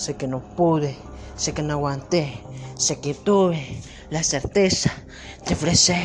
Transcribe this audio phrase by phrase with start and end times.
[0.00, 0.96] Sé que no pude,
[1.40, 2.34] sé que no aguanté,
[2.76, 3.80] sé que tuve
[4.10, 4.92] la certeza
[5.46, 6.04] de ofrecer.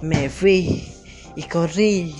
[0.00, 0.94] Me fui
[1.34, 2.14] y corrí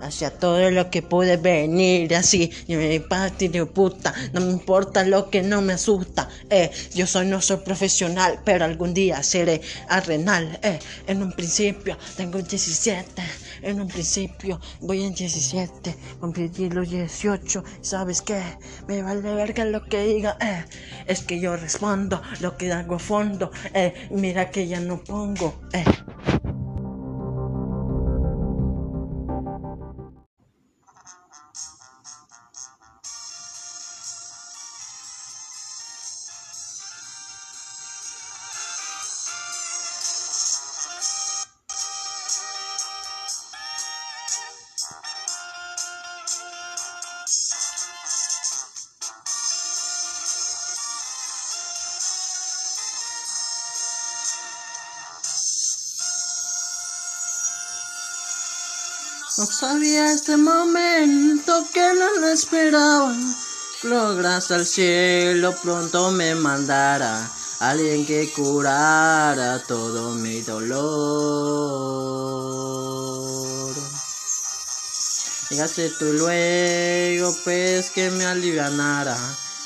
[0.00, 2.14] hacia todo lo que pude venir.
[2.14, 6.28] Así y mi parte de puta no me importa lo que no me asusta.
[6.50, 10.58] Eh yo soy no soy profesional pero algún día seré arrenal.
[10.62, 13.22] Eh en un principio tengo 17
[13.66, 18.40] en un principio voy en 17 cumplí los 18 sabes qué
[18.86, 20.64] me vale verga lo que diga eh.
[21.06, 24.08] Es que yo respondo lo que hago a fondo eh.
[24.10, 25.84] Mira que ya no pongo eh
[59.38, 63.14] No sabía este momento que no lo esperaba.
[63.82, 70.76] Logras al cielo pronto me mandara alguien que curara todo mi dolor.
[75.50, 79.18] Llegaste tú luego, pues que me alivianara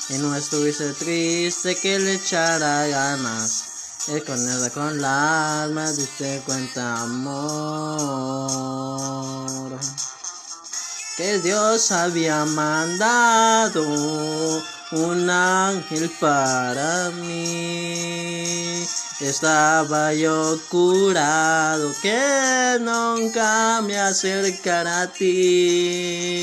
[0.09, 3.70] y no estuviese triste que le echara ganas.
[4.07, 8.61] Y con ella con la alma diste cuenta amor
[11.21, 13.83] que Dios había mandado
[14.91, 18.83] un ángel para mí.
[19.19, 26.41] Estaba yo curado que nunca me acercara a ti.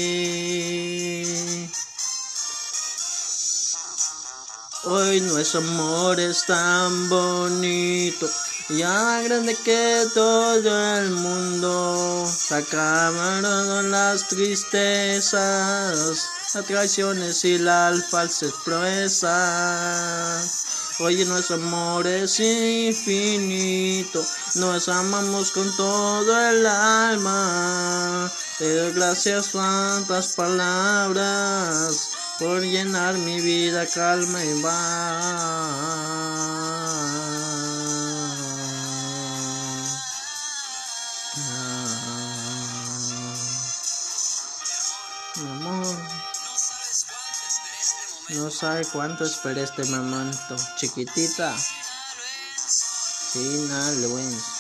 [4.85, 8.31] Hoy nuestro amor es tan bonito,
[8.69, 12.25] ya grande que todo el mundo.
[12.25, 20.65] Sacaron las tristezas, las traiciones y las falsas proezas.
[21.01, 24.25] Hoy nuestro amor es infinito,
[24.55, 28.31] nos amamos con todo el alma.
[28.59, 34.55] Te doy gracias tantas palabras por llenar mi vida calma y
[45.37, 45.87] Mi amor,
[48.31, 51.57] no sabe cuánto esperé este momento, chiquitita,
[53.33, 54.58] sin vergüenza.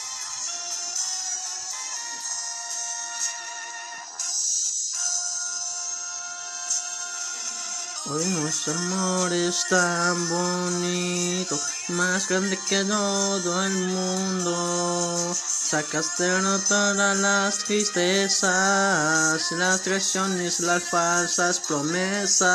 [8.11, 15.35] Hoy nuestro amor es tan bonito, más grande que todo el mundo.
[15.35, 16.27] Sacaste
[16.67, 22.49] todas las tristezas, las traiciones, las falsas promesas.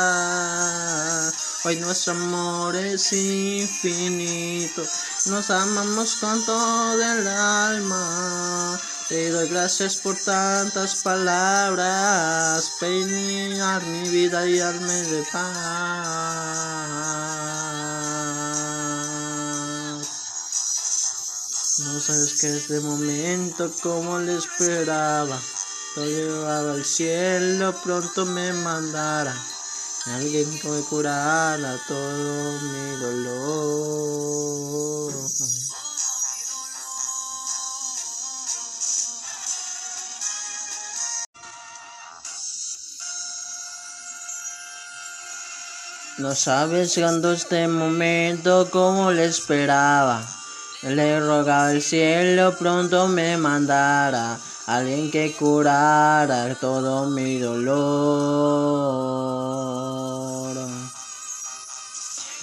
[1.64, 4.82] Hoy nuestro amor es infinito,
[5.26, 8.80] nos amamos con todo el alma.
[9.14, 15.44] Te doy gracias por tantas palabras, peinar mi vida y darme de paz.
[21.78, 25.38] No sabes que este momento como le esperaba,
[25.94, 29.32] todo llevaba al cielo, pronto me mandara
[30.06, 34.74] alguien que me curara todo mi dolor.
[46.24, 50.26] No sabes cuando este momento como le esperaba.
[50.80, 57.74] Le rogaba al cielo pronto me mandara alguien que curara todo mi dolor.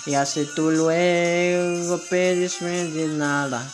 [0.06, 3.68] Y así tú luego pedisme de nada.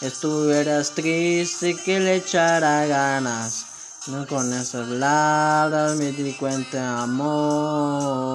[0.00, 3.66] Estuvieras triste que le echara ganas.
[4.06, 8.30] No con esas palabras me di cuenta amor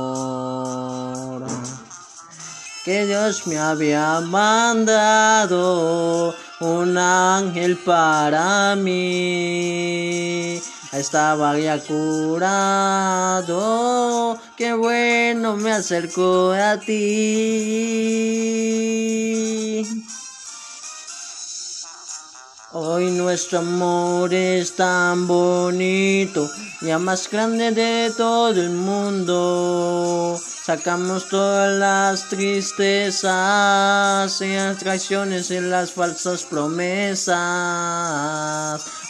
[2.85, 5.43] que Dios me había mandado
[6.59, 10.61] un ángel para mí.
[10.93, 12.77] Estaba ya curado,
[14.55, 16.95] qué bueno me acercó a ti.
[22.77, 26.51] Hoy nuestro amor es tan bonito,
[26.81, 30.37] ya más grande de todo el mundo.
[30.37, 33.31] Sacamos todas las tristezas
[34.41, 37.35] y las traiciones y las falsas promesas.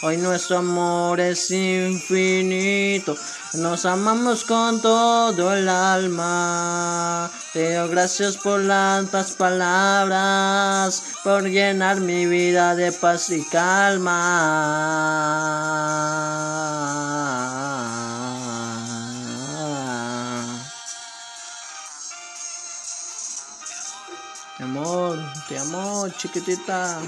[0.02, 3.16] Hoy nuestro amor es infinito,
[3.54, 7.30] nos amamos con todo el alma.
[7.52, 14.16] Te doy gracias por tantas palabras, por llenar mi vida de paz y calma.
[24.58, 27.00] Amor, te amo, chiquitita.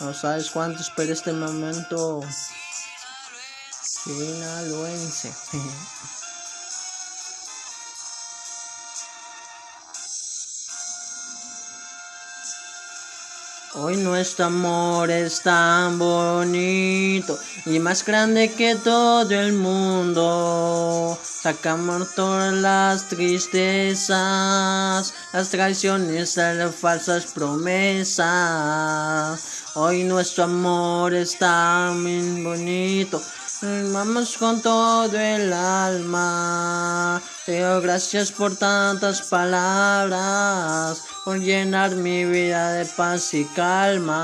[0.00, 2.22] No sabes cuánto esperé este momento.
[3.82, 5.30] Sinaloense.
[13.74, 21.16] Hoy nuestro amor es tan bonito y más grande que todo el mundo.
[21.22, 24.10] Sacamos todas las tristezas,
[25.32, 28.20] las traiciones, las falsas promesas.
[29.74, 33.22] Hoy nuestro amor es tan bonito.
[33.62, 37.22] Vamos con todo el alma.
[37.46, 44.16] Te doy gracias por tantas palabras, por llenar mi vida de paz y calma.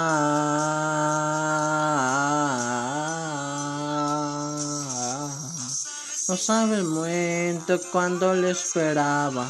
[6.28, 9.48] No sabe el momento cuando le esperaba.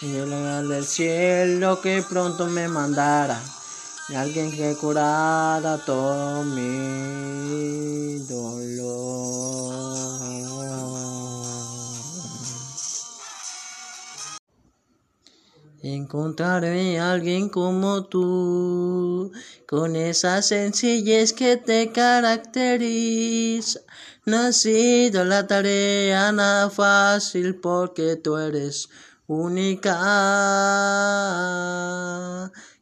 [0.00, 3.40] Y yo le del cielo que pronto me mandara.
[4.10, 9.48] Y alguien que curara todo mi dolor.
[15.82, 19.30] Encontrarme a alguien como tú,
[19.68, 23.80] con esa sencillez que te caracteriza.
[24.24, 28.88] No ha sido la tarea nada fácil porque tú eres
[29.26, 29.92] única.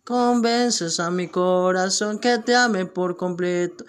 [0.07, 3.85] Convences a mi corazón que te ame por completo.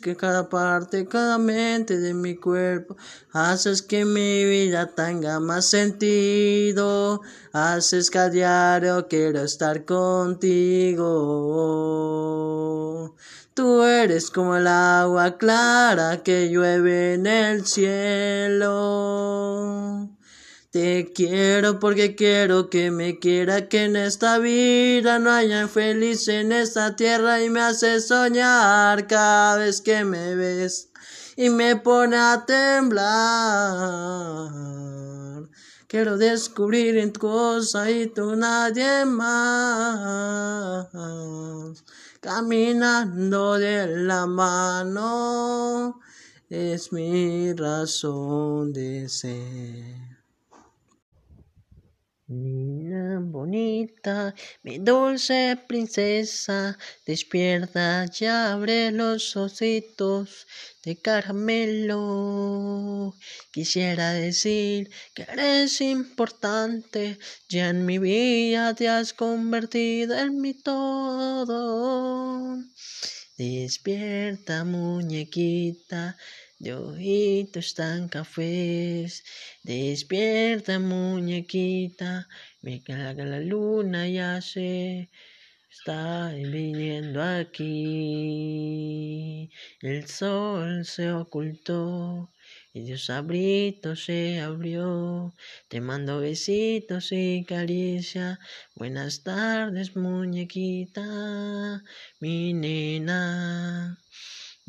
[0.00, 2.96] que cada parte, cada mente de mi cuerpo.
[3.30, 7.20] Haces que mi vida tenga más sentido.
[7.52, 11.04] Haces que a diario quiero estar contigo.
[13.52, 18.70] Tú eres como el agua clara que llueve en el cielo.
[20.70, 26.52] Te quiero porque quiero que me quiera, que en esta vida no haya feliz en
[26.52, 30.90] esta tierra y me hace soñar cada vez que me ves
[31.36, 33.00] y me pone a temblar.
[35.88, 40.86] Quiero descubrir en tu cosa y tú nadie más.
[42.20, 46.00] Caminando de la mano
[46.48, 50.09] es mi razón de ser.
[52.30, 60.46] Niña bonita, mi dulce princesa, despierta, ya abre los ositos
[60.84, 62.04] de caramelo.
[63.50, 67.18] Quisiera decir que eres importante,
[67.48, 71.48] ya en mi vida te has convertido en mi todo.
[73.36, 76.16] Despierta, muñequita,
[76.60, 79.24] de ojitos tan cafés.
[79.64, 82.28] Despierta, muñequita,
[82.62, 85.10] me que la luna ya se
[85.70, 87.80] está viniendo aquí.
[89.80, 92.30] El sol se ocultó.
[92.72, 95.34] Y Dios abrito se abrió,
[95.68, 98.38] te mando besitos y caricia.
[98.76, 101.82] Buenas tardes, muñequita,
[102.20, 103.98] mi nena.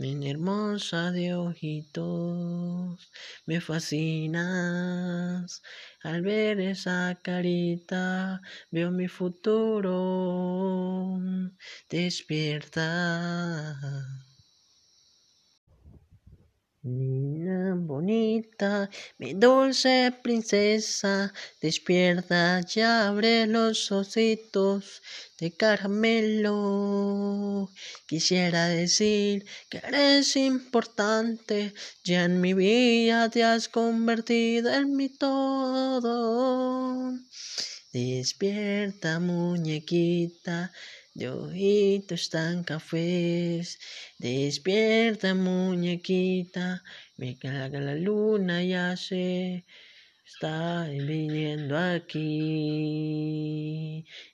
[0.02, 3.12] Mi hermosa de ojitos,
[3.46, 5.62] me fascinas.
[6.02, 8.42] Al ver esa carita,
[8.72, 11.20] veo mi futuro.
[11.88, 13.78] Despierta.
[16.84, 25.04] Niña bonita, mi dulce princesa, despierta, ya abre los ositos
[25.40, 26.60] de caramelo.
[28.08, 36.12] Quisiera decir que eres importante, ya en mi vida te has convertido en mi todo.
[37.94, 40.72] Despierta muñequita
[41.14, 43.80] de ojitos tan cafés.
[44.18, 46.84] Despierta muñequita,
[47.18, 49.66] ve que la luna ya se
[50.26, 52.32] está viniendo aquí.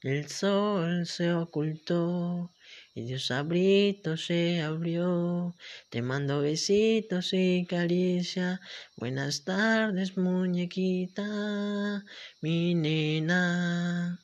[0.04, 2.52] El sol se ocultó
[2.94, 5.56] y Dios abrito se abrió.
[5.90, 8.60] Te mando besitos y caricia.
[8.96, 12.04] Buenas tardes, muñequita,
[12.42, 14.20] mi nena.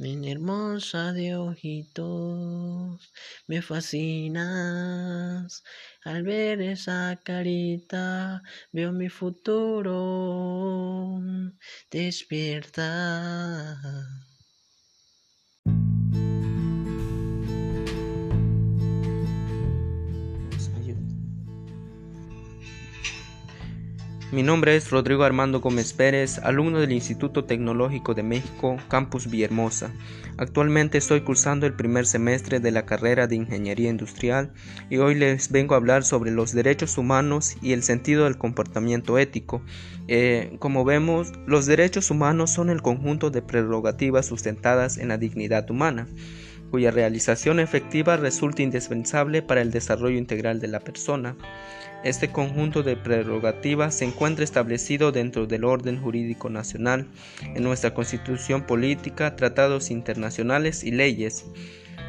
[0.00, 3.12] Mi hermosa de ojitos,
[3.48, 5.64] me fascinas.
[6.04, 11.20] Al ver esa carita, veo mi futuro.
[11.90, 12.86] Despierta.
[24.30, 29.90] Mi nombre es Rodrigo Armando Gómez Pérez, alumno del Instituto Tecnológico de México, Campus Villahermosa.
[30.36, 34.52] Actualmente estoy cursando el primer semestre de la carrera de Ingeniería Industrial
[34.90, 39.16] y hoy les vengo a hablar sobre los derechos humanos y el sentido del comportamiento
[39.16, 39.62] ético.
[40.08, 45.70] Eh, como vemos, los derechos humanos son el conjunto de prerrogativas sustentadas en la dignidad
[45.70, 46.06] humana
[46.70, 51.34] cuya realización efectiva resulta indispensable para el desarrollo integral de la persona.
[52.04, 57.08] Este conjunto de prerrogativas se encuentra establecido dentro del orden jurídico nacional,
[57.42, 61.44] en nuestra constitución política, tratados internacionales y leyes.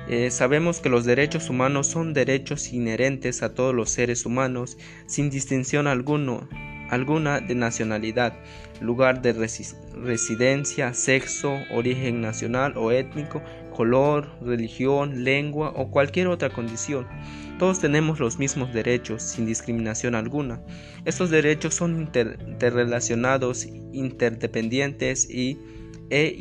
[0.07, 4.77] Eh, sabemos que los derechos humanos son derechos inherentes a todos los seres humanos,
[5.07, 8.33] sin distinción alguna de nacionalidad,
[8.81, 13.41] lugar de residencia, sexo, origen nacional o étnico,
[13.75, 17.07] color, religión, lengua o cualquier otra condición.
[17.59, 20.61] Todos tenemos los mismos derechos, sin discriminación alguna.
[21.03, 25.59] Estos derechos son interrelacionados, interdependientes y,
[26.09, 26.37] e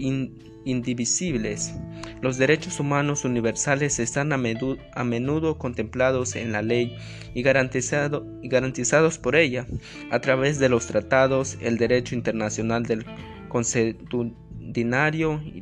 [0.65, 1.75] indivisibles.
[2.23, 6.97] Los derechos humanos universales están a menudo, contemplados en la ley
[7.35, 9.67] y, garantizados por ella
[10.13, 13.05] a través de los tratados, el derecho internacional del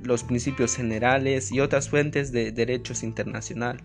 [0.04, 3.82] los principios generales y otras fuentes de derechos internacional.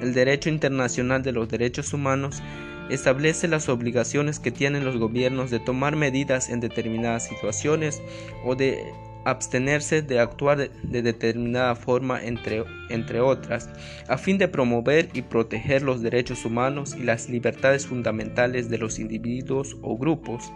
[0.00, 2.42] El derecho internacional de los derechos humanos
[2.90, 8.02] establece las obligaciones que tienen los gobiernos de tomar medidas en determinadas situaciones
[8.44, 8.92] o de
[9.24, 13.70] abstenerse de actuar de determinada forma entre, entre otras,
[14.06, 18.98] a fin de promover y proteger los derechos humanos y las libertades fundamentales de los
[18.98, 20.52] individuos o grupos.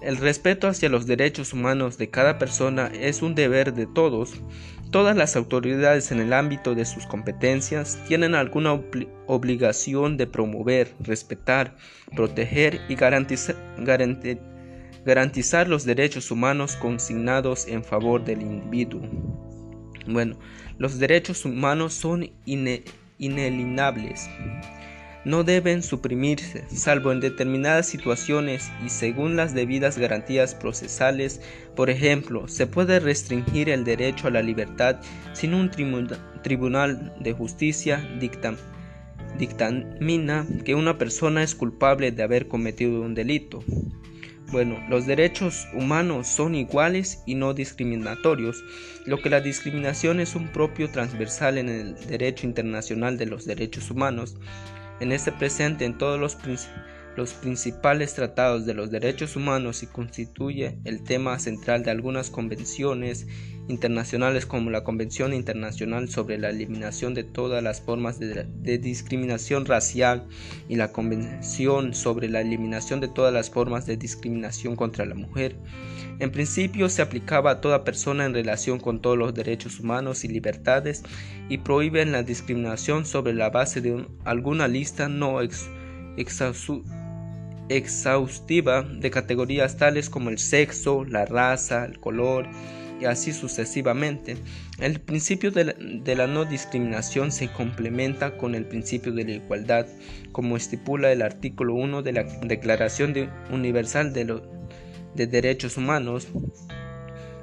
[0.00, 4.40] El respeto hacia los derechos humanos de cada persona es un deber de todos.
[4.92, 8.80] Todas las autoridades en el ámbito de sus competencias tienen alguna
[9.26, 11.76] obligación de promover, respetar,
[12.14, 13.56] proteger y garantizar,
[15.68, 19.02] los derechos humanos consignados en favor del individuo.
[20.06, 20.38] Bueno,
[20.78, 22.30] los derechos humanos son
[23.18, 24.30] inelinables
[25.28, 31.42] no deben suprimirse, salvo en determinadas situaciones y según las debidas garantías procesales.
[31.76, 34.96] Por ejemplo, se puede restringir el derecho a la libertad
[35.34, 35.70] sin un
[36.42, 38.02] tribunal de justicia
[39.38, 43.62] dictamina que una persona es culpable de haber cometido un delito.
[44.50, 48.64] Bueno, los derechos humanos son iguales y no discriminatorios,
[49.04, 53.90] lo que la discriminación es un propio transversal en el derecho internacional de los derechos
[53.90, 54.38] humanos
[55.00, 56.36] en este presente en todos los,
[57.16, 63.26] los principales tratados de los derechos humanos y constituye el tema central de algunas convenciones
[63.68, 69.66] internacionales como la Convención Internacional sobre la Eliminación de todas las formas de, de, discriminación
[69.66, 70.26] racial
[70.68, 75.56] y la Convención sobre la Eliminación de todas las formas de discriminación contra la mujer.
[76.20, 80.28] En principio se aplicaba a toda persona en relación con todos los derechos humanos y
[80.28, 81.04] libertades
[81.48, 85.40] y prohíben la discriminación sobre la base de alguna lista no
[87.68, 92.48] exhaustiva de categorías tales como el sexo, la raza, el color,
[93.00, 94.36] y así sucesivamente.
[94.78, 99.86] El principio de la, no discriminación se complementa con el principio de la igualdad,
[100.32, 103.14] como estipula el artículo 1 de la Declaración
[103.50, 104.40] Universal de,
[105.14, 106.28] de Derechos Humanos.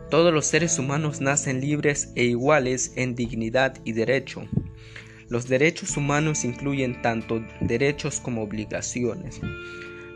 [0.09, 4.47] Todos los seres humanos nacen libres e iguales en dignidad y derecho.
[5.29, 9.41] Los derechos humanos incluyen tanto derechos como obligaciones.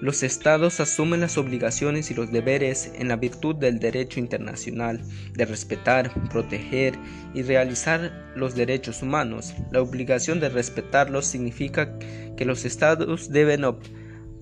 [0.02, 5.02] Los estados asumen las obligaciones y los deberes en la virtud del derecho internacional
[5.34, 6.98] de respetar, proteger
[7.34, 9.54] y realizar los derechos humanos.
[9.72, 11.98] La obligación de respetarlos significa
[12.38, 13.66] que los estados deben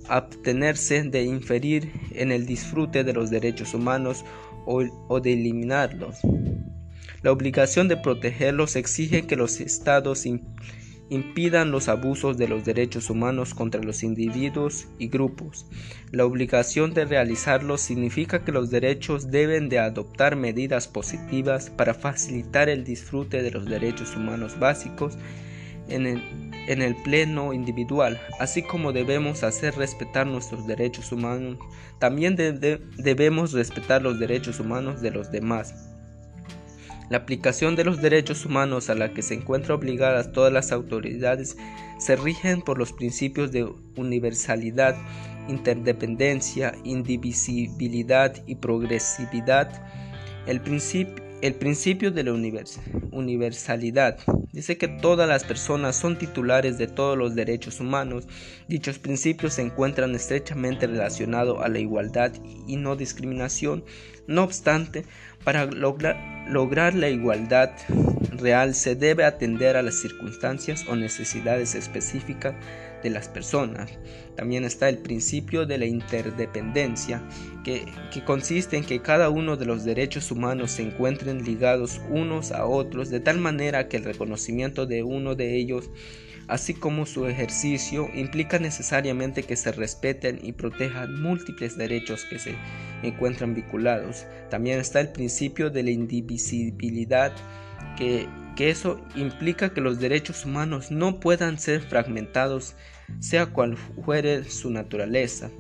[0.10, 4.26] abstenerse de inferir en el disfrute de los derechos humanos
[4.66, 6.18] o, de eliminarlos.
[7.22, 10.26] La obligación de protegerlos exige que los estados
[11.10, 15.66] impidan los abusos de los derechos humanos contra los individuos y grupos.
[16.12, 22.68] La obligación de realizarlos significa que los derechos deben de adoptar medidas positivas para facilitar
[22.70, 25.18] el disfrute de los derechos humanos básicos
[25.88, 26.47] en el,
[27.04, 31.58] pleno individual, así como debemos hacer respetar nuestros derechos humanos,
[32.00, 35.74] también debemos respetar los derechos humanos de los demás.
[37.10, 41.56] La aplicación de los derechos humanos a la que se encuentran obligadas todas las autoridades
[42.00, 43.64] se rigen por los principios de
[43.96, 44.96] universalidad,
[45.48, 49.90] interdependencia, indivisibilidad y progresividad.
[50.48, 52.34] El principio el principio de la
[53.12, 54.18] universalidad
[54.52, 58.28] dice que todas las personas son titulares de todos los derechos humanos.
[58.68, 62.32] Dichos principios se encuentran estrechamente relacionados a la igualdad
[62.68, 63.84] y no discriminación.
[64.26, 65.06] No obstante,
[65.48, 67.72] para lograr, la igualdad
[68.32, 72.54] real se debe atender a las circunstancias o necesidades específicas
[73.02, 73.90] de las personas.
[74.36, 77.24] También está el principio de la interdependencia,
[77.64, 77.86] que,
[78.26, 83.10] consiste en que cada uno de los derechos humanos se encuentren ligados unos a otros
[83.10, 85.90] de tal manera que el reconocimiento de uno de ellos
[86.48, 92.56] así como su ejercicio, implica necesariamente que se respeten y protejan múltiples derechos que se
[93.04, 94.26] encuentran vinculados.
[94.50, 97.32] También está el principio de la indivisibilidad,
[97.96, 102.76] que, que eso implica que los derechos humanos no puedan ser fragmentados,
[103.20, 105.52] sea cual fuere su naturaleza.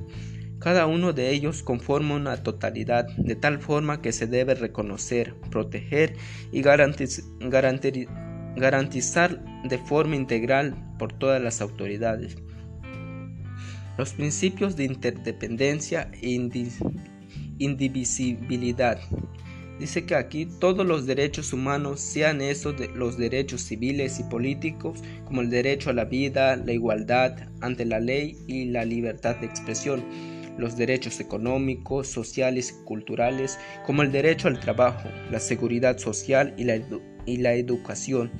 [0.59, 6.15] Cada uno de ellos conforma una totalidad, de tal forma que se debe reconocer, proteger
[6.51, 7.29] y garantizar
[9.63, 12.37] de forma integral por todas las autoridades.
[13.97, 16.29] Los principios de interdependencia e
[17.59, 18.99] indivisibilidad.
[19.79, 25.03] Dice que aquí todos los derechos humanos, sean esos de los derechos civiles y políticos,
[25.25, 29.45] como el derecho a la vida, la igualdad ante la ley y la libertad de
[29.45, 30.03] expresión,
[30.57, 36.63] los derechos económicos, sociales y culturales, como el derecho al trabajo, la seguridad social y
[36.63, 36.81] la,
[37.27, 38.31] y la educación,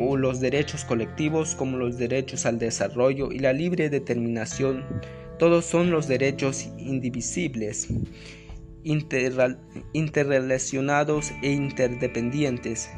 [0.00, 4.82] o los derechos colectivos como los derechos al desarrollo y la libre determinación,
[5.38, 7.88] todos son los derechos indivisibles,
[8.84, 12.90] interrelacionados e interdependientes.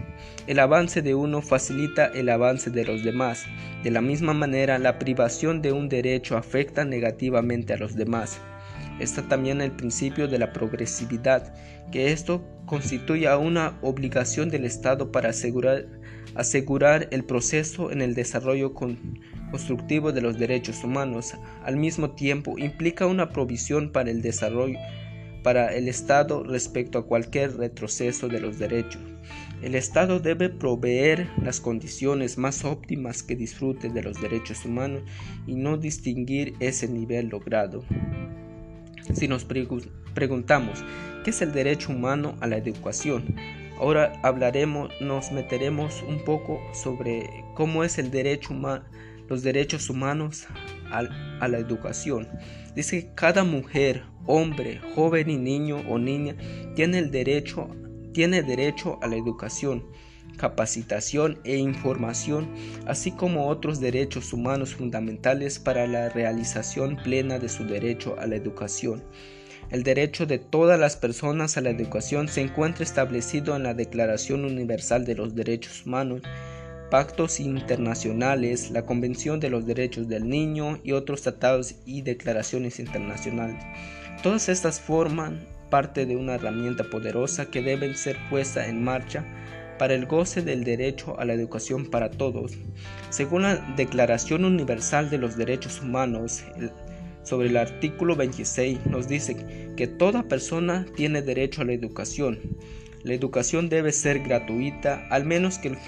[0.47, 3.45] El avance de uno facilita el avance de los demás.
[3.83, 8.39] De la misma manera, la privación de un derecho afecta negativamente a los demás.
[8.99, 11.55] Está también el principio de la progresividad,
[11.91, 15.87] que esto constituye una obligación del Estado para asegurar,
[16.35, 21.33] asegurar el proceso en el desarrollo constructivo de los derechos humanos.
[21.65, 24.79] Al mismo tiempo, implica una provisión para el desarrollo
[25.43, 29.03] para el Estado respecto a cualquier retroceso de los derechos.
[29.63, 35.03] El Estado debe proveer las condiciones más óptimas que disfrute de los derechos humanos
[35.47, 37.85] y no distinguir ese nivel logrado.
[39.15, 40.85] Si nos preguntamos
[41.25, 43.35] qué es el derecho humano a la educación,
[43.79, 48.55] ahora hablaremos, nos meteremos un poco sobre cómo es el derecho
[49.29, 50.47] los derechos humanos
[50.91, 52.29] a, la educación.
[52.75, 56.37] Dice que cada mujer, hombre, joven y niño o niña
[56.75, 57.69] tiene el derecho,
[58.13, 59.85] tiene derecho a la educación
[60.37, 62.49] capacitación e información,
[62.87, 68.37] así como otros derechos humanos fundamentales para la realización plena de su derecho a la
[68.37, 69.03] educación.
[69.71, 74.45] El derecho de todas las personas a la educación se encuentra establecido en la Declaración
[74.45, 76.23] Universal de los Derechos Humanos,
[76.91, 83.63] pactos internacionales, la Convención de los Derechos del Niño y otros tratados y declaraciones internacionales.
[84.23, 89.25] Todas estas forman parte de una herramienta poderosa que debe ser puesta en marcha
[89.79, 92.53] para el goce del derecho a la educación para todos.
[93.09, 96.45] Según la Declaración Universal de los Derechos Humanos,
[97.23, 99.37] sobre el artículo 26 nos dice
[99.77, 102.41] que toda persona tiene derecho a la educación.
[103.05, 105.79] La educación debe ser gratuita, al menos que el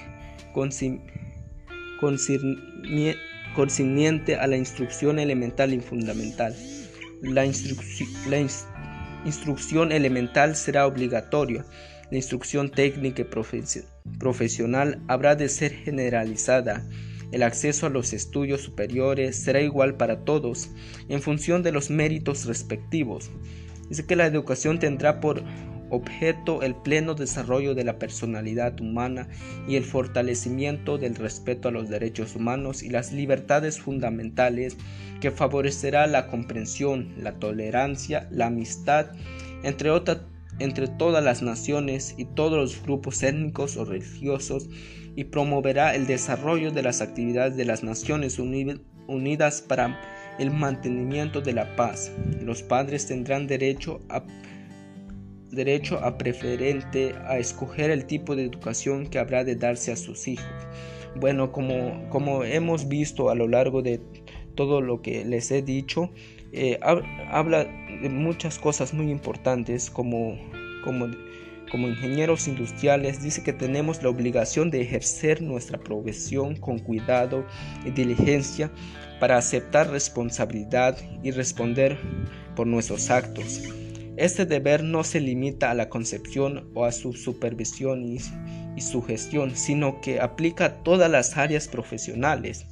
[3.55, 6.55] concerniente a la instrucción elemental y fundamental.
[7.23, 7.45] La,
[9.25, 11.65] instrucción elemental será obligatoria
[12.13, 16.87] la instrucción técnica y profesional habrá de ser generalizada.
[17.31, 20.69] El acceso a los estudios superiores será igual para todos
[21.09, 23.31] en función de los méritos respectivos.
[23.89, 25.43] Dice que la educación tendrá por
[25.93, 29.29] objeto el pleno desarrollo de la personalidad humana
[29.69, 34.79] y el fortalecimiento del respeto a los derechos humanos y las libertades fundamentales
[35.21, 39.13] que favorecerá la comprensión, la tolerancia, la amistad,
[39.63, 39.91] entre,
[40.59, 44.69] entre todas las naciones y todos los grupos étnicos o religiosos
[45.15, 50.01] y promoverá el desarrollo de las actividades de las Naciones Unidas para
[50.39, 52.11] el mantenimiento de la paz.
[52.41, 54.25] Los padres tendrán derecho a
[55.53, 60.27] derecho a preferente a escoger el tipo de educación que habrá de darse a sus
[60.27, 60.47] hijos.
[61.15, 64.01] Bueno, como, como hemos visto a lo largo de
[64.55, 66.11] todo lo que les he dicho,
[66.53, 66.81] eh,
[67.31, 70.39] habla de muchas cosas muy importantes como,
[70.85, 71.09] como,
[71.71, 73.23] como ingenieros industriales.
[73.23, 77.47] Dice que tenemos la obligación de ejercer nuestra profesión con cuidado
[77.85, 78.71] y diligencia
[79.21, 81.99] para aceptar responsabilidad y responder
[82.57, 83.63] por nuestros actos.
[84.23, 88.21] Este deber no se limita a la concepción o a su supervisión y,
[88.81, 92.67] su gestión, sino que aplica a todas las áreas profesionales.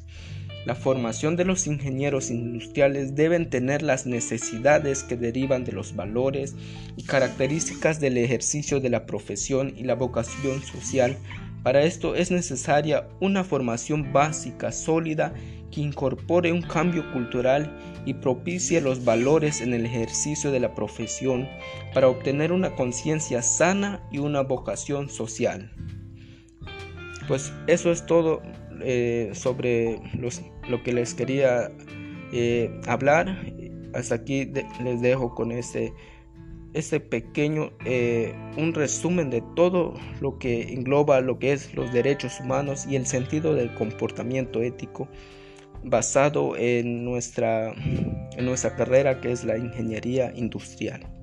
[0.64, 6.54] La formación de los ingenieros industriales deben tener las necesidades que derivan de los valores
[6.96, 11.16] y características del ejercicio de la profesión y la vocación social.
[11.62, 15.34] Para esto es necesaria una formación básica, sólida
[15.70, 21.46] que incorpore un cambio cultural y propicie los valores en el ejercicio de la profesión
[21.92, 25.70] para obtener una conciencia sana y una vocación social.
[27.28, 28.42] Pues eso es todo
[28.82, 30.00] eh, sobre
[30.68, 31.70] lo que les quería
[32.32, 33.36] eh, hablar.
[33.94, 34.50] Hasta aquí
[34.82, 35.92] les dejo con este,
[36.74, 42.40] este pequeño, eh, un resumen de todo lo que engloba lo que es los derechos
[42.40, 45.08] humanos y el sentido del comportamiento ético
[45.82, 51.19] basado en nuestra, en nuestra carrera que es la ingeniería industrial.